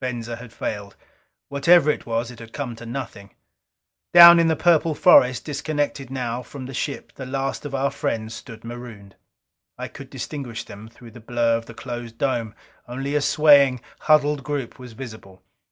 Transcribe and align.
Venza 0.00 0.36
had 0.36 0.52
failed. 0.52 0.94
Whatever 1.48 1.90
it 1.90 2.06
was, 2.06 2.30
it 2.30 2.38
had 2.38 2.52
come 2.52 2.76
to 2.76 2.86
nothing. 2.86 3.34
Down 4.12 4.38
in 4.38 4.46
the 4.46 4.54
purple 4.54 4.94
forest, 4.94 5.44
disconnected 5.44 6.10
now 6.12 6.44
from 6.44 6.66
the 6.66 6.72
ship, 6.72 7.12
the 7.16 7.26
last 7.26 7.64
of 7.64 7.74
our 7.74 7.90
friends 7.90 8.34
stood 8.34 8.62
marooned. 8.62 9.16
I 9.76 9.88
could 9.88 10.10
distinguish 10.10 10.62
them 10.62 10.86
through 10.88 11.10
the 11.10 11.18
blur 11.20 11.56
of 11.56 11.66
the 11.66 11.74
closed 11.74 12.18
dome 12.18 12.54
only 12.86 13.16
a 13.16 13.20
swaying, 13.20 13.80
huddled 14.02 14.44
group 14.44 14.78
was 14.78 14.92
visible. 14.92 15.42